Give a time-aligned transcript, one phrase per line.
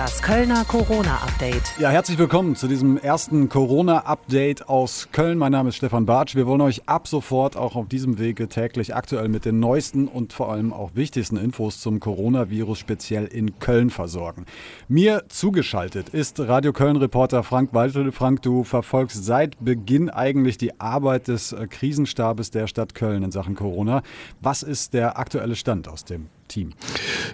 [0.00, 1.78] Das Kölner Corona-Update.
[1.78, 5.36] Ja, herzlich willkommen zu diesem ersten Corona-Update aus Köln.
[5.36, 6.34] Mein Name ist Stefan Bartsch.
[6.34, 10.32] Wir wollen euch ab sofort auch auf diesem Wege täglich aktuell mit den neuesten und
[10.32, 14.46] vor allem auch wichtigsten Infos zum Coronavirus speziell in Köln versorgen.
[14.88, 18.10] Mir zugeschaltet ist Radio Köln-Reporter Frank Waltel.
[18.10, 23.32] Frank, du verfolgst seit Beginn eigentlich die Arbeit des äh, Krisenstabes der Stadt Köln in
[23.32, 24.02] Sachen Corona.
[24.40, 26.72] Was ist der aktuelle Stand aus dem Team?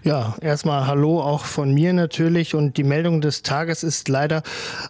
[0.05, 2.55] Ja, erstmal Hallo auch von mir natürlich.
[2.55, 4.43] Und die Meldung des Tages ist leider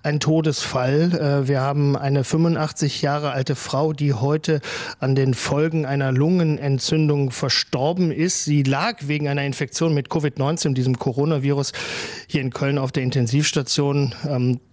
[0.02, 1.12] ein Todesfall.
[1.44, 4.60] Äh, wir haben eine 85 Jahre alte Frau, die heute
[4.98, 8.44] an den Folgen einer Lungenentzündung verstorben ist.
[8.44, 11.72] Sie lag wegen einer Infektion mit Covid-19, diesem Coronavirus,
[12.26, 14.14] hier in Köln auf der Intensivstation.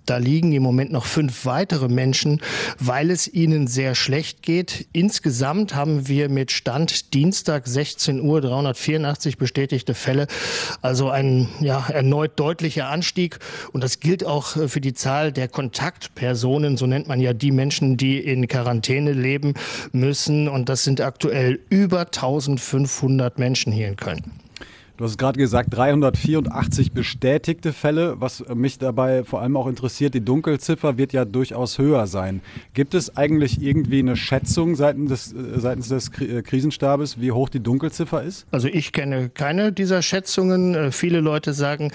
[0.06, 2.42] Da liegen im Moment noch fünf weitere Menschen,
[2.80, 4.88] weil es ihnen sehr schlecht geht.
[4.92, 10.28] Insgesamt haben wir mit Stand Dienstag 16 Uhr 384 bestätigte Fälle.
[10.82, 13.40] Also ein ja, erneut deutlicher Anstieg.
[13.72, 16.76] Und das gilt auch äh, für die Zahl der Kontaktpersonen.
[16.76, 19.54] So nennt man ja die Menschen, die in Quarantäne leben
[19.94, 20.50] müssen.
[20.50, 24.43] Und das sind aktuell über 1500 Menschen hier in Köln.
[24.96, 28.22] Du hast gerade gesagt, 384 bestätigte Fälle.
[28.22, 32.42] Was mich dabei vor allem auch interessiert, die Dunkelziffer wird ja durchaus höher sein.
[32.76, 37.50] Gibt es eigentlich irgendwie eine Schätzung seitens des, äh, seitens des äh, Krisenstabes, wie hoch
[37.50, 38.46] die Dunkelziffer ist?
[38.52, 40.76] Also ich kenne keine dieser Schätzungen.
[40.76, 41.92] Äh, viele Leute sagen,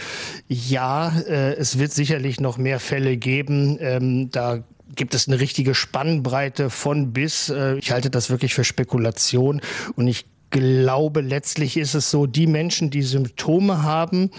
[0.48, 3.78] ja, es wird sicherlich noch mehr Fälle geben.
[3.80, 4.64] Ähm, da
[4.96, 7.52] gibt es eine richtige Spannbreite von bis.
[7.78, 9.60] Ich halte das wirklich für Spekulation
[9.94, 14.30] und ich glaube, letztlich ist es so, die Menschen, die Symptome haben,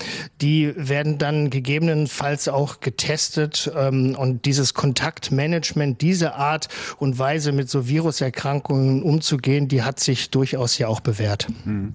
[0.42, 7.70] die werden dann gegebenenfalls auch getestet ähm, und dieses Kontaktmanagement, diese Art und Weise mit
[7.70, 11.48] so Viruserkrankungen umzugehen, die hat sich durchaus ja auch bewährt.
[11.64, 11.94] Hm.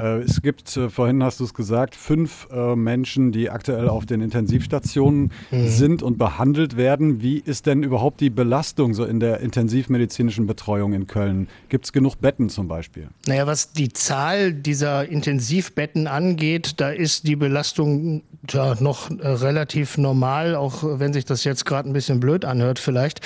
[0.00, 4.06] Äh, es gibt, äh, vorhin hast du es gesagt, fünf äh, Menschen, die aktuell auf
[4.06, 5.68] den Intensivstationen mhm.
[5.68, 7.22] sind und behandelt werden.
[7.22, 11.48] Wie ist denn überhaupt die Belastung so in der intensivmedizinischen Betreuung in Köln?
[11.68, 13.08] Gibt es genug Betten zum Beispiel?
[13.26, 18.22] Naja, was die Zahl dieser Intensivbetten angeht, da ist die Belastung
[18.52, 23.20] ja, noch relativ normal, auch wenn sich das jetzt gerade ein bisschen blöd anhört vielleicht.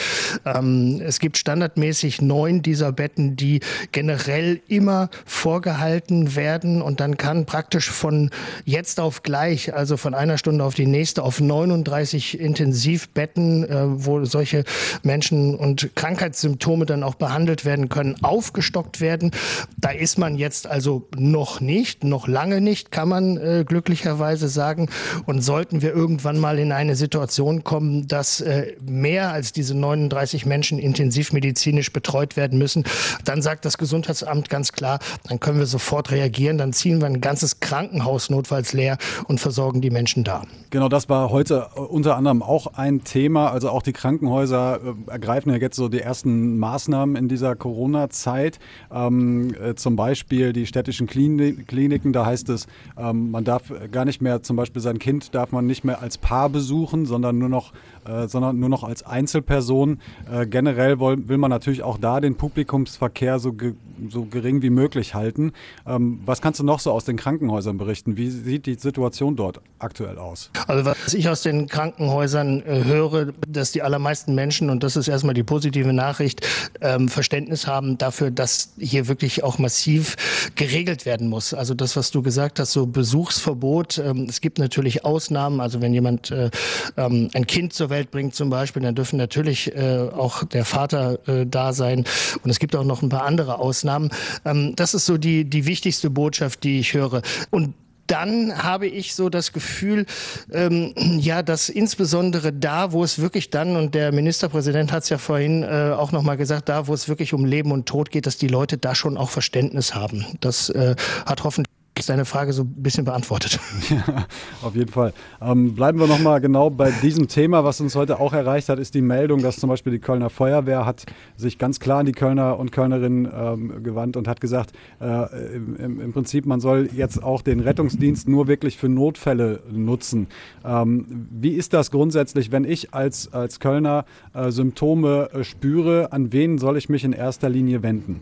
[0.44, 3.60] Ähm, es gibt standardmäßig neun dieser Betten, die
[3.92, 8.30] generell immer vorgehalten werden werden und dann kann praktisch von
[8.64, 14.24] jetzt auf gleich, also von einer Stunde auf die nächste, auf 39 Intensivbetten, äh, wo
[14.24, 14.64] solche
[15.02, 19.30] Menschen und Krankheitssymptome dann auch behandelt werden können, aufgestockt werden.
[19.76, 24.88] Da ist man jetzt also noch nicht, noch lange nicht, kann man äh, glücklicherweise sagen.
[25.26, 30.46] Und sollten wir irgendwann mal in eine Situation kommen, dass äh, mehr als diese 39
[30.46, 32.84] Menschen intensivmedizinisch betreut werden müssen,
[33.24, 34.98] dann sagt das Gesundheitsamt ganz klar,
[35.28, 38.98] dann können wir sofort reagieren dann ziehen wir ein ganzes Krankenhaus notfalls leer
[39.28, 40.42] und versorgen die Menschen da.
[40.70, 43.50] Genau, das war heute äh, unter anderem auch ein Thema.
[43.50, 48.58] Also auch die Krankenhäuser äh, ergreifen ja jetzt so die ersten Maßnahmen in dieser Corona-Zeit.
[48.92, 54.20] Ähm, äh, zum Beispiel die städtischen Kliniken, da heißt es, ähm, man darf gar nicht
[54.20, 57.74] mehr, zum Beispiel sein Kind darf man nicht mehr als Paar besuchen, sondern nur noch,
[58.06, 60.00] äh, sondern nur noch als Einzelperson.
[60.30, 63.74] Äh, generell will, will man natürlich auch da den Publikumsverkehr so, ge
[64.08, 65.52] so gering wie möglich halten.
[65.86, 68.16] Ähm, was kannst du noch so aus den Krankenhäusern berichten?
[68.16, 70.50] Wie sieht die Situation dort aktuell aus?
[70.66, 75.08] Also was ich aus den Krankenhäusern äh, höre, dass die allermeisten Menschen, und das ist
[75.08, 76.46] erstmal die positive Nachricht,
[76.80, 81.54] ähm, Verständnis haben dafür, dass hier wirklich auch massiv geregelt werden muss.
[81.54, 83.98] Also das, was du gesagt hast, so Besuchsverbot.
[83.98, 85.60] Ähm, es gibt natürlich Ausnahmen.
[85.60, 86.50] Also wenn jemand äh,
[86.96, 91.18] ähm, ein Kind zur Welt bringt zum Beispiel, dann dürfen natürlich äh, auch der Vater
[91.28, 92.04] äh, da sein.
[92.42, 94.10] Und es gibt auch noch ein paar andere Ausnahmen.
[94.44, 97.22] Ähm, das ist so die, die wichtigste Botschaft die ich höre.
[97.50, 97.74] Und
[98.06, 100.04] dann habe ich so das Gefühl,
[100.52, 105.18] ähm, ja, dass insbesondere da, wo es wirklich dann, und der Ministerpräsident hat es ja
[105.18, 108.36] vorhin äh, auch nochmal gesagt, da, wo es wirklich um Leben und Tod geht, dass
[108.36, 110.26] die Leute da schon auch Verständnis haben.
[110.40, 111.72] Das äh, hat hoffentlich
[112.06, 113.60] deine Frage so ein bisschen beantwortet.
[113.90, 114.26] Ja,
[114.62, 115.12] auf jeden Fall.
[115.42, 117.64] Ähm, bleiben wir nochmal genau bei diesem Thema.
[117.64, 120.86] Was uns heute auch erreicht hat, ist die Meldung, dass zum Beispiel die Kölner Feuerwehr
[120.86, 121.04] hat
[121.36, 126.00] sich ganz klar an die Kölner und Kölnerinnen ähm, gewandt und hat gesagt, äh, im,
[126.00, 130.28] im, Prinzip, man soll jetzt auch den Rettungsdienst nur wirklich für Notfälle nutzen.
[130.64, 136.32] Ähm, wie ist das grundsätzlich, wenn ich als, als Kölner äh, Symptome äh, spüre, an
[136.32, 138.20] wen soll ich mich in erster Linie wenden?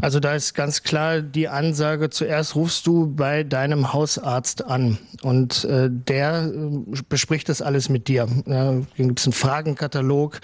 [0.00, 5.64] Also da ist ganz klar die Ansage, zuerst rufst du bei deinem Hausarzt an und
[5.64, 8.28] äh, der äh, bespricht das alles mit dir.
[8.46, 10.40] Ja, gibt es einen Fragenkatalog.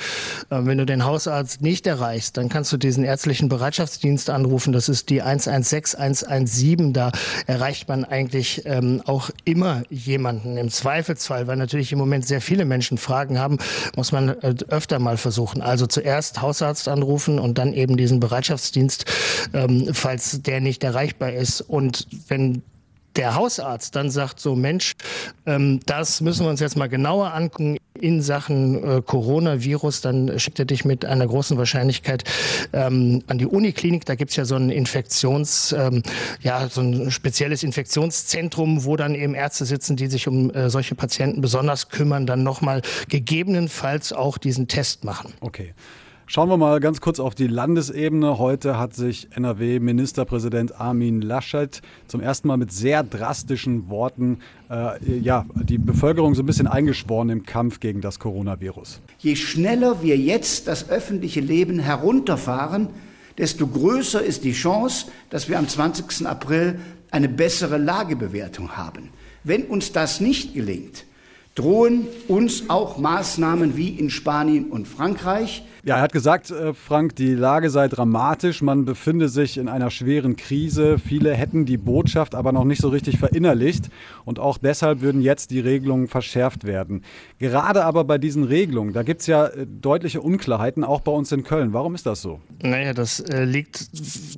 [0.51, 4.73] Äh, wenn du den Hausarzt nicht erreichst, dann kannst du diesen ärztlichen Bereitschaftsdienst anrufen.
[4.73, 6.93] Das ist die 116 117.
[6.93, 7.13] Da
[7.47, 10.57] erreicht man eigentlich ähm, auch immer jemanden.
[10.57, 13.59] Im Zweifelsfall, weil natürlich im Moment sehr viele Menschen Fragen haben,
[13.97, 15.63] muss man äh, öfter mal versuchen.
[15.63, 19.05] Also zuerst Hausarzt anrufen und dann eben diesen Bereitschaftsdienst,
[19.53, 21.61] ähm, falls der nicht erreichbar ist.
[21.61, 22.63] Und wenn
[23.19, 24.95] der Hausarzt dann sagt, so Mensch,
[25.45, 30.61] ähm, das müssen wir uns jetzt mal genauer angucken in Sachen äh, Coronavirus, dann schickt
[30.61, 32.23] er dich mit einer großen Wahrscheinlichkeit
[32.73, 34.05] ähm, an die Uniklinik.
[34.05, 36.05] Da gibt's ja so ein Infektions, ähm,
[36.43, 40.95] ja, so ein spezielles Infektionszentrum, wo dann eben Ärzte sitzen, die sich um äh, solche
[40.95, 45.35] Patienten besonders kümmern, dann nochmal gegebenenfalls auch diesen Test machen.
[45.41, 45.75] Okay.
[46.31, 48.37] Schauen wir mal ganz kurz auf die Landesebene.
[48.37, 54.41] Heute hat sich NRW-Ministerpräsident Armin Laschet zum ersten Mal mit sehr drastischen Worten
[54.71, 59.01] äh, ja, die Bevölkerung so ein bisschen eingeschworen im Kampf gegen das Coronavirus.
[59.21, 62.89] Je schneller wir jetzt das öffentliche Leben herunterfahren,
[63.39, 66.27] desto größer ist die Chance, dass wir am 20.
[66.27, 66.79] April
[67.11, 69.09] eine bessere Lagebewertung haben.
[69.45, 71.07] Wenn uns das nicht gelingt,
[71.59, 77.17] drohen uns auch Maßnahmen wie in Spanien und Frankreich, ja, er hat gesagt, äh, Frank,
[77.17, 80.99] die Lage sei dramatisch, man befinde sich in einer schweren Krise.
[80.99, 83.89] Viele hätten die Botschaft aber noch nicht so richtig verinnerlicht
[84.27, 87.05] und auch deshalb würden jetzt die Regelungen verschärft werden.
[87.39, 91.33] Gerade aber bei diesen Regelungen, da gibt es ja äh, deutliche Unklarheiten, auch bei uns
[91.33, 91.73] in Köln.
[91.73, 92.41] Warum ist das so?
[92.61, 93.89] Naja, das äh, liegt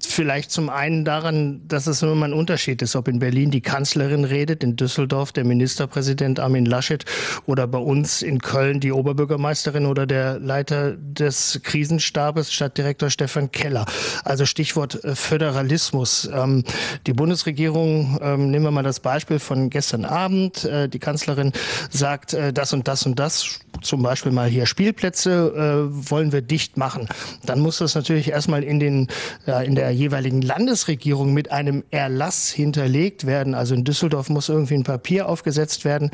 [0.06, 4.24] vielleicht zum einen daran, dass es immer ein Unterschied ist, ob in Berlin die Kanzlerin
[4.24, 7.04] redet, in Düsseldorf der Ministerpräsident Armin Laschet
[7.46, 13.86] oder bei uns in Köln die Oberbürgermeisterin oder der Leiter des Krisenstabes Stadtdirektor Stefan Keller.
[14.24, 16.28] Also Stichwort äh, Föderalismus.
[16.32, 16.64] Ähm,
[17.06, 21.52] die Bundesregierung, ähm, nehmen wir mal das Beispiel von gestern Abend, äh, die Kanzlerin
[21.90, 26.76] sagt äh, das und das und das, zum Beispiel mal hier Spielplätze wollen wir dicht
[26.76, 27.08] machen.
[27.46, 29.08] Dann muss das natürlich erstmal in, den,
[29.46, 33.54] in der jeweiligen Landesregierung mit einem Erlass hinterlegt werden.
[33.54, 36.10] Also in Düsseldorf muss irgendwie ein Papier aufgesetzt werden.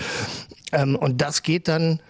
[0.72, 2.00] Ähm, und das geht dann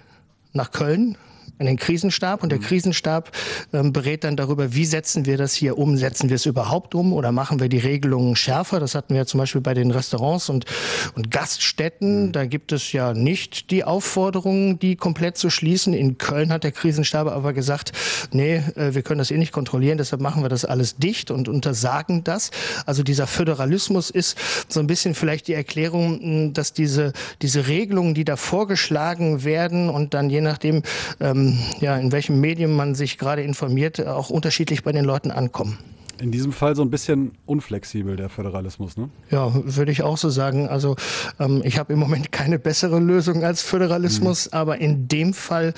[0.52, 1.16] nach Köln,
[1.58, 2.64] in den Krisenstab und der mhm.
[2.64, 3.32] Krisenstab
[3.72, 7.12] ähm, berät dann darüber, wie setzen wir das hier um, setzen wir es überhaupt um
[7.12, 8.78] oder machen wir die Regelungen schärfer.
[8.78, 10.66] Das hatten wir zum Beispiel bei den Restaurants und,
[11.14, 12.26] und Gaststätten.
[12.26, 12.32] Mhm.
[12.32, 15.94] Da gibt es ja nicht die Aufforderung, die komplett zu schließen.
[15.94, 17.92] In Köln hat der Krisenstab aber gesagt,
[18.32, 21.48] nee, äh, wir können das eh nicht kontrollieren, deshalb machen wir das alles dicht und
[21.48, 22.50] untersagen das.
[22.84, 24.36] Also dieser Föderalismus ist
[24.68, 30.12] so ein bisschen vielleicht die Erklärung, dass diese, diese Regelungen, die da vorgeschlagen werden und
[30.12, 30.82] dann je nachdem,
[31.20, 31.45] ähm,
[31.80, 35.78] ja, in welchem Medium man sich gerade informiert, auch unterschiedlich bei den Leuten ankommen.
[36.18, 39.10] In diesem Fall so ein bisschen unflexibel, der Föderalismus, ne?
[39.30, 40.66] Ja, würde ich auch so sagen.
[40.66, 40.96] Also
[41.38, 44.58] ähm, ich habe im Moment keine bessere Lösung als Föderalismus, mhm.
[44.58, 45.74] aber in dem Fall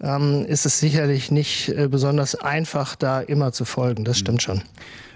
[0.00, 4.04] ähm, ist es sicherlich nicht äh, besonders einfach, da immer zu folgen.
[4.04, 4.20] Das mhm.
[4.20, 4.62] stimmt schon.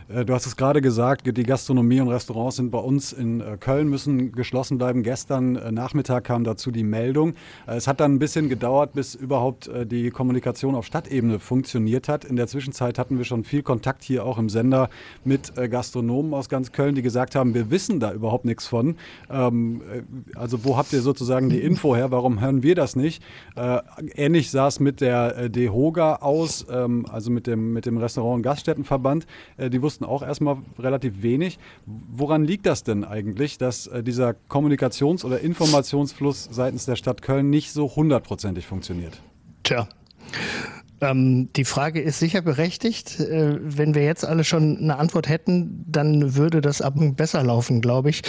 [0.08, 3.56] Äh, du hast es gerade gesagt, die Gastronomie und Restaurants sind bei uns in äh,
[3.58, 5.03] Köln, müssen geschlossen bleiben.
[5.03, 7.35] Gestern äh, Nachmittag kam dazu die Meldung.
[7.67, 12.25] Es hat dann ein bisschen gedauert, bis überhaupt die Kommunikation auf Stadtebene funktioniert hat.
[12.25, 14.88] In der Zwischenzeit hatten wir schon viel Kontakt hier auch im Sender
[15.25, 18.97] mit Gastronomen aus ganz Köln, die gesagt haben, wir wissen da überhaupt nichts von.
[19.31, 19.82] Ähm,
[20.35, 22.11] also wo habt ihr sozusagen die Info her?
[22.11, 23.23] Warum hören wir das nicht?
[24.14, 28.43] Ähnlich sah es mit der DEHOGA aus, ähm, also mit dem, mit dem Restaurant- und
[28.43, 29.26] Gaststättenverband.
[29.59, 31.58] Die wussten wussten auch erstmal relativ wenig.
[31.87, 37.48] Woran liegt das denn eigentlich, dass äh, dieser Kommunikations- oder Informationsfluss seitens der Stadt Köln
[37.48, 39.23] nicht so hundertprozentig funktioniert?
[39.62, 39.88] Tja.
[41.00, 43.21] Ähm, die Frage ist sicher berechtigt.
[43.21, 47.80] Äh, wenn wir jetzt alle schon eine Antwort hätten, dann würde das ab besser laufen,
[47.80, 48.23] glaube ich.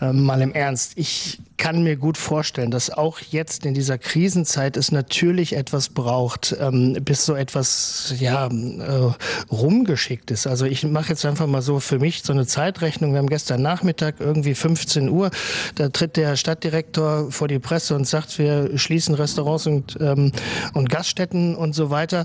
[0.00, 0.06] Mhm.
[0.06, 0.94] Ähm, mal im Ernst.
[0.96, 6.56] Ich kann mir gut vorstellen, dass auch jetzt in dieser Krisenzeit es natürlich etwas braucht,
[6.58, 9.12] ähm, bis so etwas ja äh,
[9.48, 10.48] rumgeschickt ist.
[10.48, 13.12] Also ich mache jetzt einfach mal so für mich so eine Zeitrechnung.
[13.12, 15.30] Wir haben gestern Nachmittag irgendwie 15 Uhr,
[15.76, 20.32] da tritt der Stadtdirektor vor die Presse und sagt, wir schließen Restaurants und, ähm,
[20.74, 22.24] und Gaststätten und so weiter.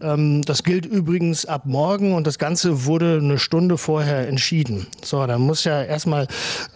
[0.00, 4.86] Ähm, das gilt übrigens ab morgen und das Ganze wurde eine Stunde vorher entschieden.
[5.02, 6.28] So, da muss ja erstmal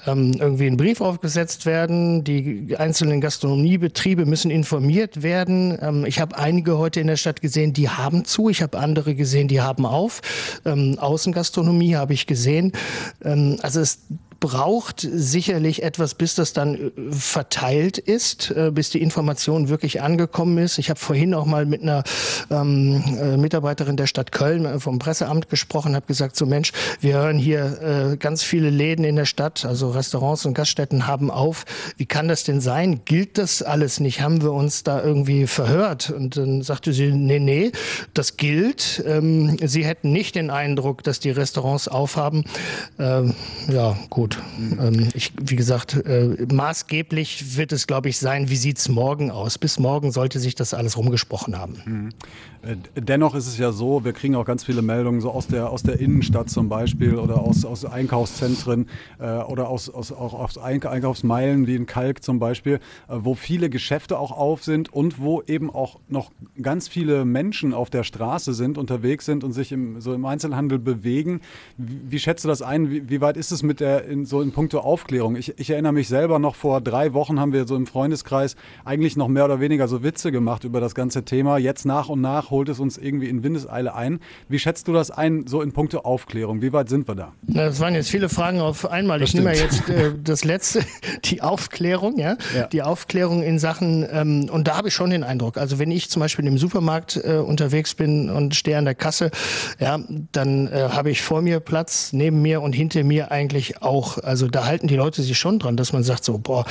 [0.08, 5.76] ähm, irgendwie ein Brief aufgesetzt werden die einzelnen Gastronomiebetriebe müssen informiert werden.
[5.80, 8.48] Ähm, ich habe einige heute in der Stadt gesehen, die haben zu.
[8.48, 10.20] Ich habe andere gesehen, die haben auf.
[10.64, 12.72] Ähm, Außengastronomie habe ich gesehen.
[13.24, 13.98] Ähm, also es
[14.40, 20.58] braucht sicherlich etwas, bis das dann äh, verteilt ist, äh, bis die Information wirklich angekommen
[20.58, 20.78] ist.
[20.78, 22.02] Ich habe vorhin auch mal mit einer
[22.50, 27.38] ähm, äh, Mitarbeiterin der Stadt Köln vom Presseamt gesprochen, habe gesagt, so Mensch, wir hören
[27.38, 31.64] hier äh, ganz viele Läden in der Stadt, also Restaurants und Gaststätten haben auf.
[31.96, 33.02] Wie kann das denn sein?
[33.04, 34.20] Gilt das alles nicht?
[34.20, 36.10] Haben wir uns da irgendwie verhört?
[36.10, 37.72] Und dann sagte sie, nee, nee,
[38.14, 39.02] das gilt.
[39.06, 42.44] Ähm, sie hätten nicht den Eindruck, dass die Restaurants aufhaben.
[42.98, 43.34] Ähm,
[43.68, 44.29] ja, gut.
[44.78, 49.30] Ähm, ich, wie gesagt, äh, maßgeblich wird es, glaube ich, sein, wie sieht es morgen
[49.30, 49.58] aus.
[49.58, 51.76] Bis morgen sollte sich das alles rumgesprochen haben.
[51.84, 52.08] Mhm.
[52.62, 55.70] Äh, dennoch ist es ja so, wir kriegen auch ganz viele Meldungen so aus der,
[55.70, 60.58] aus der Innenstadt zum Beispiel oder aus, aus Einkaufszentren äh, oder aus, aus, auch aus
[60.58, 65.42] Einkaufsmeilen wie in Kalk zum Beispiel, äh, wo viele Geschäfte auch auf sind und wo
[65.42, 70.00] eben auch noch ganz viele Menschen auf der Straße sind, unterwegs sind und sich im,
[70.00, 71.40] so im Einzelhandel bewegen.
[71.78, 72.90] Wie, wie schätzt du das ein?
[72.90, 75.36] Wie, wie, weit ist es mit der in, so in puncto Aufklärung?
[75.36, 79.16] Ich, ich erinnere mich selber noch vor drei Wochen haben wir so im Freundeskreis eigentlich
[79.16, 81.58] noch mehr oder weniger so Witze gemacht über das ganze Thema.
[81.58, 84.20] Jetzt nach und nach holt es uns irgendwie in Windeseile ein.
[84.48, 86.62] Wie schätzt du das ein, so in puncto Aufklärung?
[86.62, 87.32] Wie weit sind wir da?
[87.42, 89.18] Das waren jetzt viele Fragen auf einmal.
[89.18, 90.80] Das ich nehme jetzt äh, das letzte,
[91.24, 92.36] die Aufklärung, ja?
[92.54, 92.66] ja.
[92.66, 96.10] Die Aufklärung in Sachen, ähm, und da habe ich schon den Eindruck, also wenn ich
[96.10, 99.30] zum Beispiel im Supermarkt äh, unterwegs bin und stehe an der Kasse,
[99.78, 99.98] ja,
[100.32, 104.22] dann äh, habe ich vor mir Platz, neben mir und hinter mir eigentlich auch.
[104.22, 106.64] Also da halten die Leute sich schon dran, dass man sagt so, boah,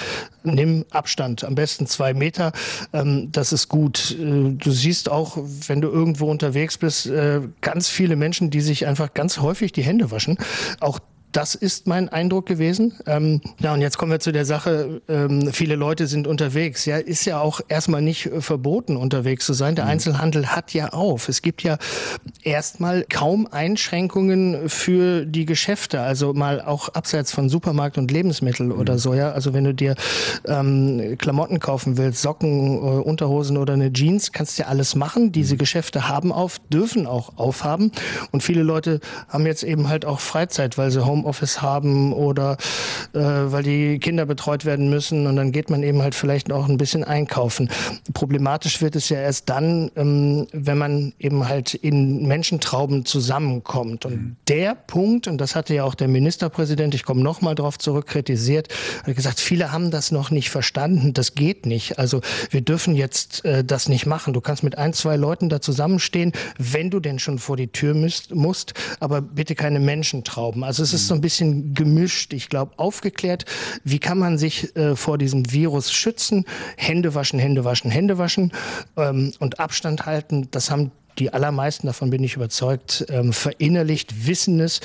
[0.44, 2.52] nimm Abstand, am besten zwei Meter,
[2.94, 4.16] ähm, das ist gut.
[4.20, 8.88] Äh, du siehst auch, wenn du irgendwo unterwegs bist, äh, ganz viele Menschen, die sich
[8.88, 10.38] einfach ganz häufig die Hände waschen.
[10.80, 11.00] Auch
[11.32, 12.94] das ist mein Eindruck gewesen.
[13.06, 16.86] Ähm, ja, und jetzt kommen wir zu der Sache, ähm, viele Leute sind unterwegs.
[16.86, 19.76] Ja, ist ja auch erstmal nicht äh, verboten, unterwegs zu sein.
[19.76, 19.92] Der mhm.
[19.92, 21.30] Einzelhandel hat ja auf.
[21.30, 21.78] Es gibt ja
[22.44, 26.02] erstmal kaum Einschränkungen für die Geschäfte.
[26.02, 28.80] Also mal auch abseits von Supermarkt und Lebensmittel mhm.
[28.80, 29.14] oder so.
[29.14, 29.96] Ja, also wenn du dir
[30.48, 35.32] ähm, Klamotten kaufen willst, Socken, äh, Unterhosen oder eine Jeans, kannst du ja alles machen.
[35.32, 35.60] Diese mhm.
[35.60, 37.92] Geschäfte haben auf, dürfen auch aufhaben.
[38.32, 42.58] Und viele Leute haben jetzt eben halt auch Freizeit, weil sie Home Homeoffice haben oder
[43.14, 46.68] äh, weil die Kinder betreut werden müssen und dann geht man eben halt vielleicht auch
[46.68, 47.70] ein bisschen einkaufen.
[48.14, 54.06] Problematisch wird es ja erst dann, ähm, wenn man eben halt in Menschentrauben zusammenkommt.
[54.06, 54.36] Und mhm.
[54.48, 58.70] der Punkt, und das hatte ja auch der Ministerpräsident, ich komme nochmal darauf zurück, kritisiert,
[59.06, 62.00] hat gesagt, viele haben das noch nicht verstanden, das geht nicht.
[62.00, 64.34] Also wir dürfen jetzt äh, das nicht machen.
[64.34, 67.94] Du kannst mit ein, zwei Leuten da zusammenstehen, wenn du denn schon vor die Tür
[67.94, 70.64] müsst, musst, aber bitte keine Menschentrauben.
[70.64, 72.34] Also es ist so ein bisschen gemischt.
[72.34, 73.46] Ich glaube, aufgeklärt,
[73.84, 76.46] wie kann man sich äh, vor diesem Virus schützen?
[76.78, 78.54] Hände waschen, Hände waschen, Hände waschen
[78.98, 80.48] ähm, und Abstand halten.
[80.52, 84.80] Das haben die allermeisten, davon bin ich überzeugt, ähm, verinnerlicht, wissen es.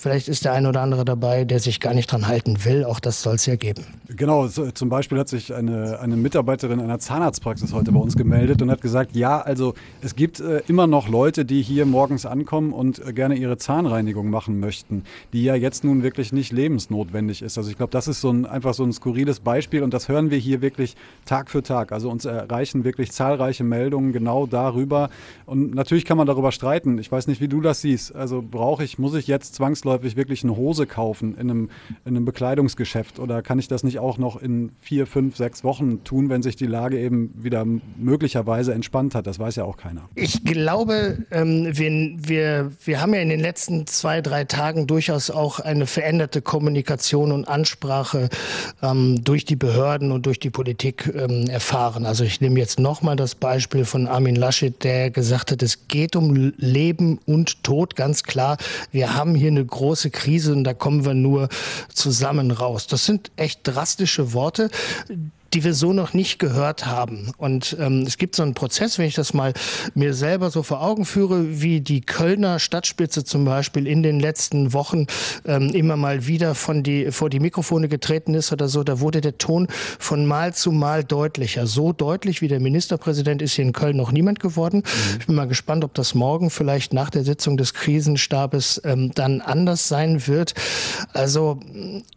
[0.00, 2.84] Vielleicht ist der eine oder andere dabei, der sich gar nicht dran halten will.
[2.84, 3.84] Auch das soll es ja geben.
[4.06, 8.62] Genau, so, zum Beispiel hat sich eine, eine Mitarbeiterin einer Zahnarztpraxis heute bei uns gemeldet
[8.62, 12.72] und hat gesagt, ja, also es gibt äh, immer noch Leute, die hier morgens ankommen
[12.72, 15.02] und äh, gerne ihre Zahnreinigung machen möchten,
[15.32, 17.58] die ja jetzt nun wirklich nicht lebensnotwendig ist.
[17.58, 20.30] Also ich glaube, das ist so ein, einfach so ein skurriles Beispiel und das hören
[20.30, 21.90] wir hier wirklich Tag für Tag.
[21.90, 25.10] Also uns erreichen wirklich zahlreiche Meldungen genau darüber.
[25.44, 26.98] Und natürlich kann man darüber streiten.
[26.98, 28.14] Ich weiß nicht, wie du das siehst.
[28.14, 31.70] Also brauche ich, muss ich jetzt zwangsläufig zwangsläufig wirklich eine Hose kaufen in einem,
[32.04, 33.18] in einem Bekleidungsgeschäft?
[33.18, 36.56] Oder kann ich das nicht auch noch in vier, fünf, sechs Wochen tun, wenn sich
[36.56, 37.64] die Lage eben wieder
[37.96, 39.26] möglicherweise entspannt hat?
[39.26, 40.08] Das weiß ja auch keiner.
[40.14, 45.30] Ich glaube, ähm, wir, wir, wir haben ja in den letzten zwei, drei Tagen durchaus
[45.30, 48.28] auch eine veränderte Kommunikation und Ansprache
[48.82, 52.04] ähm, durch die Behörden und durch die Politik ähm, erfahren.
[52.04, 56.16] Also ich nehme jetzt nochmal das Beispiel von Armin Laschet, der gesagt hat, es geht
[56.16, 58.58] um Leben und Tod, ganz klar.
[58.90, 61.48] Wir haben hier eine große Krise und da kommen wir nur
[61.94, 62.88] zusammen raus.
[62.88, 64.70] Das sind echt drastische Worte,
[65.54, 67.32] die wir so noch nicht gehört haben.
[67.38, 69.52] Und ähm, es gibt so einen Prozess, wenn ich das mal
[69.94, 74.72] mir selber so vor Augen führe, wie die Kölner Stadtspitze zum Beispiel in den letzten
[74.72, 75.06] Wochen
[75.46, 79.20] ähm, immer mal wieder von die, vor die Mikrofone getreten ist oder so, da wurde
[79.20, 81.66] der Ton von Mal zu Mal deutlicher.
[81.66, 84.78] So deutlich wie der Ministerpräsident ist hier in Köln noch niemand geworden.
[84.84, 85.16] Mhm.
[85.20, 89.40] Ich bin mal gespannt, ob das morgen vielleicht nach der Sitzung des Krisenstabes ähm, dann
[89.40, 90.54] anders sein wird.
[91.12, 91.60] Also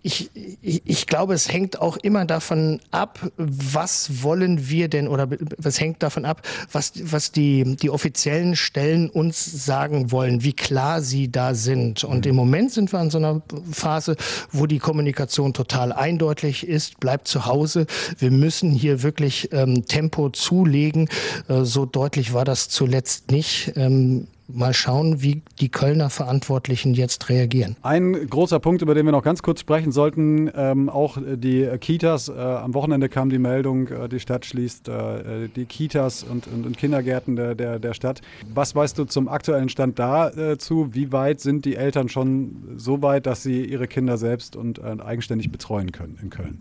[0.01, 5.27] ich, ich, ich glaube, es hängt auch immer davon ab, was wollen wir denn oder
[5.57, 11.01] was hängt davon ab, was, was die, die offiziellen Stellen uns sagen wollen, wie klar
[11.01, 12.03] sie da sind.
[12.03, 14.15] Und im Moment sind wir an so einer Phase,
[14.51, 17.85] wo die Kommunikation total eindeutig ist, bleibt zu Hause.
[18.17, 21.09] Wir müssen hier wirklich ähm, Tempo zulegen.
[21.47, 23.73] Äh, so deutlich war das zuletzt nicht.
[23.75, 27.75] Ähm, mal schauen, wie die Kölner Verantwortlichen jetzt reagieren.
[27.81, 32.29] Ein großer Punkt, über den wir noch ganz kurz sprechen sollten, ähm, auch die Kitas.
[32.29, 36.65] Äh, am Wochenende kam die Meldung, äh, die Stadt schließt äh, die Kitas und, und,
[36.65, 38.21] und Kindergärten der, der, der, Stadt.
[38.53, 40.89] Was weißt du zum aktuellen Stand dazu?
[40.89, 44.79] Äh, wie weit sind die Eltern schon so weit, dass sie ihre Kinder selbst und
[44.79, 46.57] äh, eigenständig betreuen können in Köln?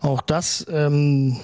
[0.00, 1.36] Auch das ähm,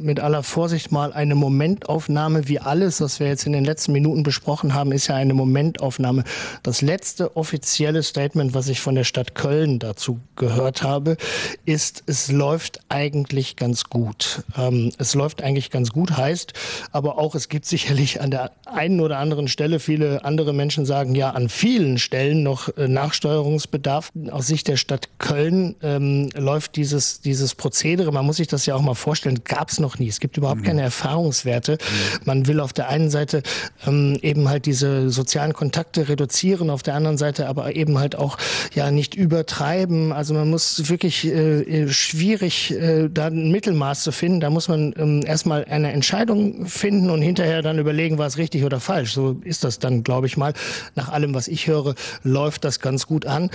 [0.00, 4.22] mit aller Vorsicht mal eine Momentaufnahme, wie alles, was wir jetzt in den letzten Minuten
[4.22, 6.24] besprochen haben, ist ja eine Momentaufnahme.
[6.62, 11.16] Das letzte offizielle Statement, was ich von der Stadt Köln dazu gehört habe,
[11.64, 14.42] ist, es läuft eigentlich ganz gut.
[14.56, 16.52] Ähm, es läuft eigentlich ganz gut, heißt
[16.92, 21.14] aber auch, es gibt sicherlich an der einen oder anderen Stelle, viele andere Menschen sagen
[21.14, 24.10] ja an vielen Stellen noch äh, Nachsteuerungsbedarf.
[24.30, 28.74] Aus Sicht der Stadt Köln ähm, läuft dieses, dieses Prozedere man muss sich das ja
[28.74, 30.08] auch mal vorstellen, gab es noch nie.
[30.08, 30.66] Es gibt überhaupt mhm.
[30.66, 31.72] keine Erfahrungswerte.
[31.72, 32.20] Mhm.
[32.24, 33.42] Man will auf der einen Seite
[33.86, 38.38] ähm, eben halt diese sozialen Kontakte reduzieren, auf der anderen Seite aber eben halt auch
[38.74, 40.12] ja nicht übertreiben.
[40.12, 44.40] Also man muss wirklich äh, äh schwierig äh, da ein Mittelmaß zu finden.
[44.40, 48.62] Da muss man ähm, erstmal eine Entscheidung finden und hinterher dann überlegen, war es richtig
[48.64, 49.12] oder falsch.
[49.12, 50.52] So ist das dann, glaube ich mal.
[50.94, 53.50] Nach allem, was ich höre, läuft das ganz gut an.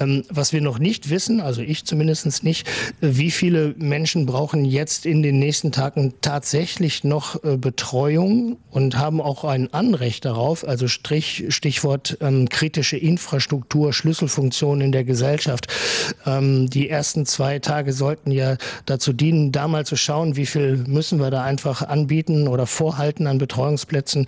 [0.00, 2.68] Ähm, was wir noch nicht wissen, also ich zumindest nicht,
[3.00, 9.20] wie viele Menschen brauchen jetzt in den nächsten Tagen tatsächlich noch äh, Betreuung und haben
[9.20, 15.68] auch ein Anrecht darauf, also Strich, Stichwort ähm, kritische Infrastruktur, Schlüsselfunktionen in der Gesellschaft.
[16.26, 18.56] Ähm, die ersten zwei Tage sollten ja
[18.86, 23.26] dazu dienen, da mal zu schauen, wie viel müssen wir da einfach anbieten oder vorhalten
[23.26, 24.26] an Betreuungsplätzen.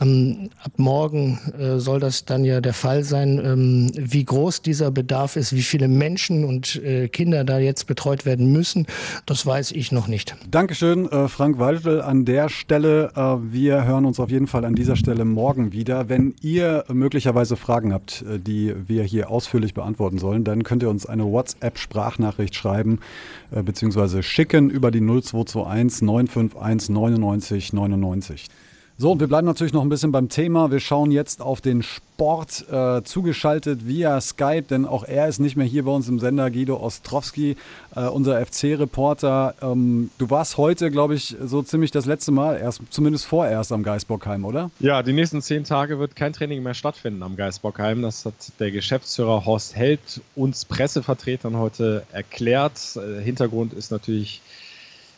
[0.00, 3.40] Ähm, ab morgen äh, soll das dann ja der Fall sein.
[3.44, 8.26] Ähm, wie groß dieser Bedarf ist, wie viele Menschen und äh, Kinder da jetzt betreut
[8.26, 8.86] werden müssen,
[9.26, 10.36] das weiß ich noch nicht.
[10.50, 13.10] Dankeschön, äh, Frank Waldl, an der Stelle.
[13.14, 16.08] Äh, wir hören uns auf jeden Fall an dieser Stelle morgen wieder.
[16.08, 20.90] Wenn ihr möglicherweise Fragen habt, äh, die wir hier ausführlich beantworten sollen, dann könnt ihr
[20.90, 23.00] uns eine WhatsApp-Sprachnachricht schreiben
[23.50, 24.22] bzw.
[24.22, 28.48] schicken über die 0221 951 99 99.
[29.00, 30.72] So, und wir bleiben natürlich noch ein bisschen beim Thema.
[30.72, 35.54] Wir schauen jetzt auf den Sport äh, zugeschaltet via Skype, denn auch er ist nicht
[35.54, 37.56] mehr hier bei uns im Sender, Guido Ostrowski,
[37.94, 39.54] äh, unser FC-Reporter.
[39.62, 43.84] Ähm, du warst heute, glaube ich, so ziemlich das letzte Mal, erst, zumindest vorerst am
[43.84, 44.72] Geisbockheim, oder?
[44.80, 48.02] Ja, die nächsten zehn Tage wird kein Training mehr stattfinden am Geisbockheim.
[48.02, 50.00] Das hat der Geschäftsführer Horst Held
[50.34, 52.96] uns Pressevertretern heute erklärt.
[52.96, 54.42] Äh, Hintergrund ist natürlich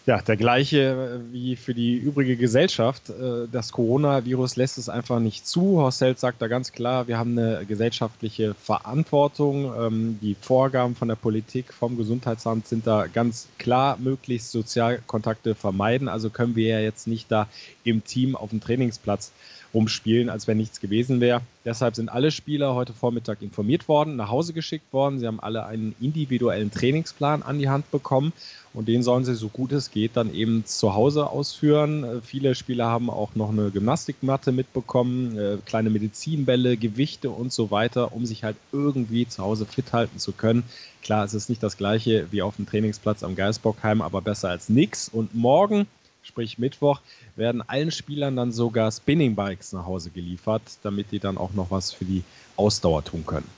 [0.07, 3.11] ja, der gleiche äh, wie für die übrige Gesellschaft.
[3.11, 5.79] Äh, das Coronavirus lässt es einfach nicht zu.
[5.79, 9.73] Horst Held sagt da ganz klar, wir haben eine gesellschaftliche Verantwortung.
[9.79, 16.09] Ähm, die Vorgaben von der Politik, vom Gesundheitsamt sind da ganz klar, möglichst Sozialkontakte vermeiden.
[16.09, 17.49] Also können wir ja jetzt nicht da
[17.85, 19.33] im Team auf dem Trainingsplatz
[19.75, 21.43] rumspielen, als wenn nichts gewesen wäre.
[21.65, 25.19] Deshalb sind alle Spieler heute Vormittag informiert worden, nach Hause geschickt worden.
[25.19, 28.33] Sie haben alle einen individuellen Trainingsplan an die Hand bekommen
[28.73, 32.05] und den sollen sie so gut es geht dann eben zu Hause ausführen.
[32.05, 37.71] Äh, viele Spieler haben auch noch eine Gymnastikmatte mitbekommen, äh, kleine Medizinbälle, Gewichte und so
[37.71, 40.63] weiter, um sich halt irgendwie zu Hause fit halten zu können.
[41.03, 44.69] Klar, es ist nicht das gleiche wie auf dem Trainingsplatz am Geisbockheim, aber besser als
[44.69, 45.09] nichts.
[45.09, 45.87] Und morgen,
[46.31, 47.01] sprich Mittwoch,
[47.37, 51.71] werden allen Spielern dann sogar Spinning Bikes nach Hause geliefert, damit die dann auch noch
[51.71, 52.23] was für die
[52.57, 53.49] Ausdauer tun können.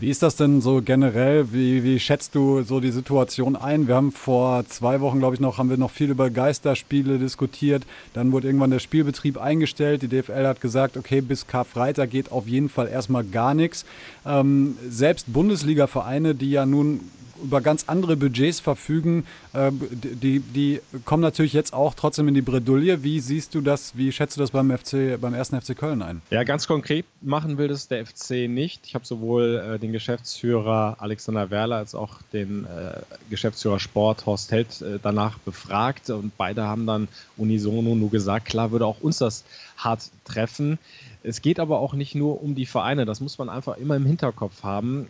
[0.00, 1.52] Wie ist das denn so generell?
[1.52, 3.86] Wie, wie schätzt du so die Situation ein?
[3.86, 7.84] Wir haben vor zwei Wochen, glaube ich, noch, haben wir noch viel über Geisterspiele diskutiert.
[8.12, 10.02] Dann wurde irgendwann der Spielbetrieb eingestellt.
[10.02, 13.84] Die DFL hat gesagt, okay, bis Karfreitag geht auf jeden Fall erstmal gar nichts.
[14.26, 17.00] Ähm, selbst Bundesliga-Vereine, die ja nun
[17.42, 22.42] über ganz andere Budgets verfügen, äh, die, die kommen natürlich jetzt auch trotzdem in die
[22.42, 23.02] Bredouille.
[23.02, 26.22] Wie siehst du das, wie schätzt du das beim FC, beim ersten FC Köln ein?
[26.30, 28.86] Ja, ganz konkret machen will das der FC nicht.
[28.86, 34.52] Ich habe sowohl äh, den Geschäftsführer Alexander Werler als auch den äh, Geschäftsführer Sport Horst
[34.52, 39.18] Held äh, danach befragt und beide haben dann unisono nur gesagt, klar würde auch uns
[39.18, 39.44] das
[39.76, 40.78] hart treffen.
[41.22, 44.04] Es geht aber auch nicht nur um die Vereine, das muss man einfach immer im
[44.04, 45.06] Hinterkopf haben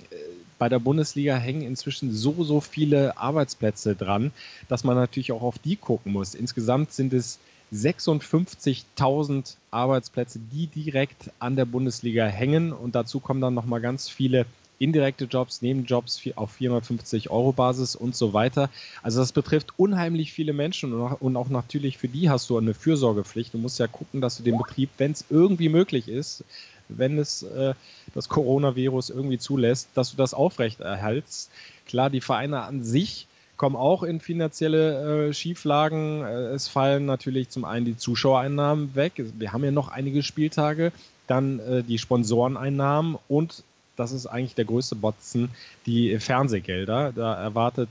[0.58, 4.32] bei der Bundesliga hängen inzwischen so, so viele Arbeitsplätze dran,
[4.68, 6.34] dass man natürlich auch auf die gucken muss.
[6.34, 7.38] Insgesamt sind es
[7.72, 12.72] 56.000 Arbeitsplätze, die direkt an der Bundesliga hängen.
[12.72, 14.46] Und dazu kommen dann nochmal ganz viele
[14.78, 18.70] indirekte Jobs, Nebenjobs auf 450 Euro Basis und so weiter.
[19.02, 23.54] Also das betrifft unheimlich viele Menschen und auch, natürlich für die hast du eine Fürsorgepflicht.
[23.54, 26.44] Du musst ja gucken, dass du den Betrieb, wenn es irgendwie möglich ist,
[26.88, 27.74] wenn es äh,
[28.14, 31.50] das Coronavirus irgendwie zulässt, dass du das aufrechterhältst.
[31.86, 36.22] Klar, die Vereine an sich kommen auch in finanzielle äh, Schieflagen.
[36.22, 39.12] Äh, es fallen natürlich zum einen die Zuschauereinnahmen weg.
[39.38, 40.92] Wir haben ja noch einige Spieltage.
[41.26, 43.62] Dann äh, die Sponsoreneinnahmen und
[43.96, 45.50] das ist eigentlich der größte Botzen,
[45.86, 47.12] die Fernsehgelder.
[47.12, 47.88] Da erwartet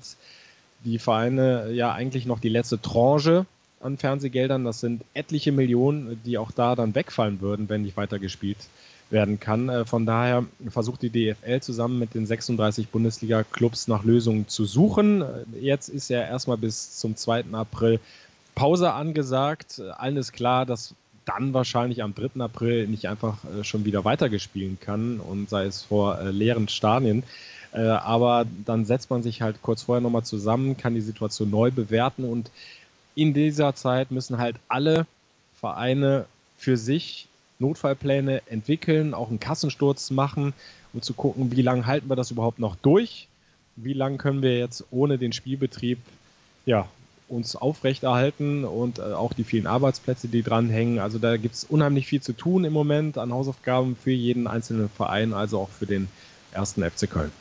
[0.83, 3.45] die Vereine ja eigentlich noch die letzte Tranche
[3.79, 4.65] an Fernsehgeldern.
[4.65, 8.57] Das sind etliche Millionen, die auch da dann wegfallen würden, wenn nicht weiter gespielt
[9.13, 9.69] werden kann.
[9.69, 15.21] Äh, von daher versucht die DFL zusammen mit den 36 Bundesliga-Clubs nach Lösungen zu suchen.
[15.21, 15.26] Äh,
[15.62, 17.45] jetzt ist ja erstmal bis zum 2.
[17.54, 18.02] April
[18.56, 19.82] Pause angesagt.
[19.97, 20.93] Allen ist klar, dass
[21.26, 22.41] dann wahrscheinlich am 3.
[22.41, 27.23] April nicht einfach äh, schon wieder weitergespielt kann und sei es vor leeren Stadien.
[27.71, 32.23] aber dann setzt man sich halt kurz vorher nochmal zusammen, kann die Situation neu bewerten
[32.23, 32.52] und
[33.15, 35.08] in dieser Zeit müssen halt alle
[35.60, 36.26] Vereine
[36.60, 37.28] für sich
[37.59, 40.53] Notfallpläne entwickeln, auch einen Kassensturz machen,
[40.93, 43.27] um zu gucken, wie lange halten wir das überhaupt noch durch?
[43.75, 45.99] Wie lange können wir jetzt ohne den Spielbetrieb
[46.65, 46.87] ja,
[47.27, 50.99] uns aufrechterhalten und äh, auch die vielen Arbeitsplätze, die dranhängen.
[50.99, 54.89] Also da gibt es unheimlich viel zu tun im Moment an Hausaufgaben für jeden einzelnen
[54.89, 56.07] Verein, also auch für den
[56.51, 57.31] ersten FC Köln.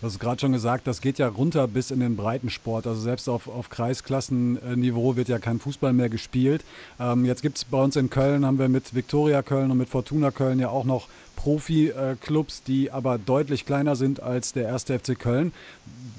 [0.00, 2.86] Du hast gerade schon gesagt, das geht ja runter bis in den Breitensport.
[2.86, 6.62] Also selbst auf, auf Kreisklassenniveau wird ja kein Fußball mehr gespielt.
[7.00, 9.88] Ähm, jetzt gibt es bei uns in Köln, haben wir mit Viktoria Köln und mit
[9.88, 15.18] Fortuna Köln ja auch noch Profi-Clubs, die aber deutlich kleiner sind als der erste FC
[15.18, 15.52] Köln.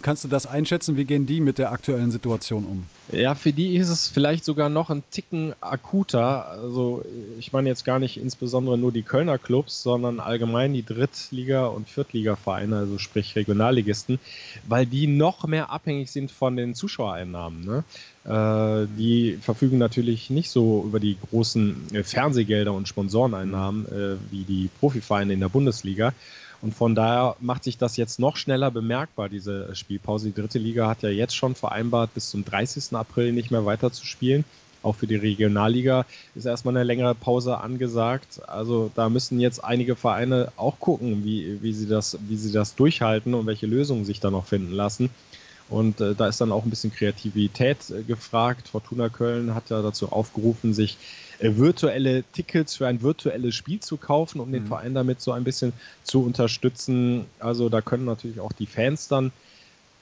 [0.01, 0.97] Kannst du das einschätzen?
[0.97, 2.83] Wie gehen die mit der aktuellen Situation um?
[3.11, 6.47] Ja, für die ist es vielleicht sogar noch ein Ticken akuter.
[6.47, 7.03] Also
[7.39, 11.89] ich meine jetzt gar nicht insbesondere nur die Kölner Clubs, sondern allgemein die Drittliga- und
[11.89, 13.35] Viertliga-Vereine, also sprich
[13.75, 14.19] Regionalligisten,
[14.67, 17.65] weil die noch mehr abhängig sind von den Zuschauereinnahmen.
[17.65, 17.83] Ne?
[18.25, 24.43] Äh, die verfügen natürlich nicht so über die großen äh, Fernsehgelder und Sponsoreneinnahmen äh, wie
[24.43, 26.13] die Profivereine in der Bundesliga.
[26.61, 30.29] Und von daher macht sich das jetzt noch schneller bemerkbar, diese Spielpause.
[30.29, 32.95] Die dritte Liga hat ja jetzt schon vereinbart, bis zum 30.
[32.95, 34.45] April nicht mehr weiter zu spielen.
[34.85, 38.39] Auch für die Regionalliga ist erstmal eine längere Pause angesagt.
[38.47, 42.75] Also da müssen jetzt einige Vereine auch gucken, wie, wie, sie, das, wie sie das
[42.75, 45.09] durchhalten und welche Lösungen sich da noch finden lassen.
[45.69, 48.67] Und äh, da ist dann auch ein bisschen Kreativität äh, gefragt.
[48.67, 50.97] Fortuna Köln hat ja dazu aufgerufen, sich
[51.39, 54.53] äh, virtuelle Tickets für ein virtuelles Spiel zu kaufen, um mhm.
[54.53, 57.25] den Verein damit so ein bisschen zu unterstützen.
[57.39, 59.31] Also da können natürlich auch die Fans dann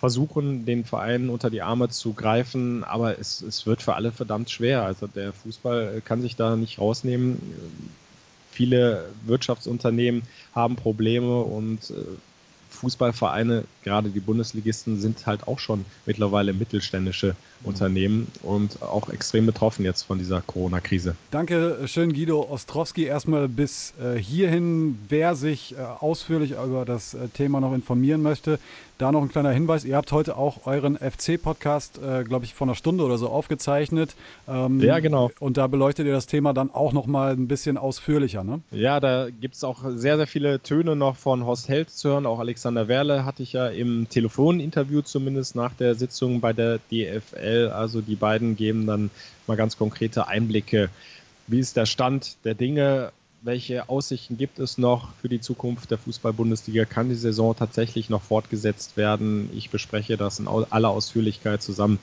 [0.03, 4.49] versuchen, den Verein unter die Arme zu greifen, aber es, es wird für alle verdammt
[4.49, 4.83] schwer.
[4.83, 7.41] Also der Fußball äh, kann sich da nicht rausnehmen.
[8.51, 11.93] Viele Wirtschaftsunternehmen haben Probleme und äh,
[12.71, 17.37] Fußballvereine, gerade die Bundesligisten, sind halt auch schon mittlerweile mittelständische.
[17.63, 21.15] Unternehmen und auch extrem betroffen jetzt von dieser Corona-Krise.
[21.31, 23.05] Danke schön, Guido Ostrowski.
[23.05, 24.97] Erstmal bis äh, hierhin.
[25.09, 28.59] Wer sich äh, ausführlich über das äh, Thema noch informieren möchte,
[28.97, 29.85] da noch ein kleiner Hinweis.
[29.85, 34.15] Ihr habt heute auch euren FC-Podcast, äh, glaube ich, vor einer Stunde oder so aufgezeichnet.
[34.47, 35.31] Ähm, ja, genau.
[35.39, 38.61] Und da beleuchtet ihr das Thema dann auch noch mal ein bisschen ausführlicher, ne?
[38.71, 42.25] Ja, da gibt es auch sehr, sehr viele Töne noch von Horst Held zu hören.
[42.25, 47.52] Auch Alexander Werle hatte ich ja im Telefoninterview zumindest nach der Sitzung bei der DFL.
[47.73, 49.11] Also die beiden geben dann
[49.47, 50.89] mal ganz konkrete Einblicke.
[51.47, 53.11] Wie ist der Stand der Dinge?
[53.43, 56.85] welche Aussichten gibt es noch für die Zukunft der Fußball-Bundesliga?
[56.85, 59.49] Kann die Saison tatsächlich noch fortgesetzt werden?
[59.53, 61.99] Ich bespreche das in aller Ausführlichkeit zusammen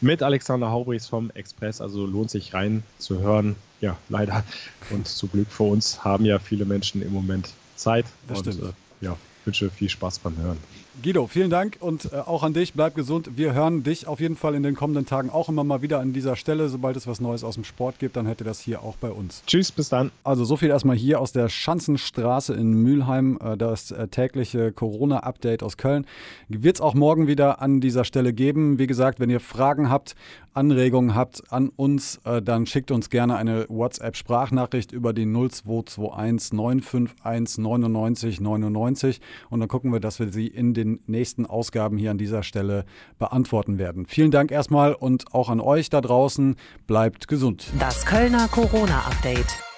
[0.00, 1.80] mit Alexander Haubrichs vom Express.
[1.80, 3.54] Also lohnt sich rein zu hören.
[3.80, 4.44] Ja, leider.
[4.90, 8.06] Und zum Glück für uns haben ja viele Menschen im Moment Zeit.
[8.26, 8.74] Das und, stimmt.
[9.00, 10.58] Äh, ja, wünsche viel Spaß beim Hören.
[11.02, 12.74] Guido, vielen Dank und äh, auch an dich.
[12.74, 13.30] Bleib gesund.
[13.36, 16.12] Wir hören dich auf jeden Fall in den kommenden Tagen auch immer mal wieder an
[16.12, 16.68] dieser Stelle.
[16.68, 19.42] Sobald es was Neues aus dem Sport gibt, dann hätte das hier auch bei uns.
[19.46, 20.10] Tschüss, bis dann.
[20.24, 23.38] Also so viel erstmal hier aus der Schanzenstraße in Mülheim.
[23.42, 26.06] Äh, das äh, tägliche Corona-Update aus Köln.
[26.48, 28.78] Wird es auch morgen wieder an dieser Stelle geben.
[28.78, 30.16] Wie gesagt, wenn ihr Fragen habt,
[30.52, 37.58] Anregungen habt an uns, äh, dann schickt uns gerne eine WhatsApp-Sprachnachricht über die 0221 951
[37.58, 42.18] 99 99 und dann gucken wir, dass wir sie in den nächsten Ausgaben hier an
[42.18, 42.84] dieser Stelle
[43.18, 44.06] beantworten werden.
[44.06, 46.56] Vielen Dank erstmal und auch an euch da draußen.
[46.86, 47.70] Bleibt gesund.
[47.78, 49.69] Das Kölner Corona-Update.